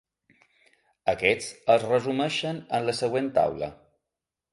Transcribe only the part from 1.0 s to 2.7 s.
Aquests es resumeixen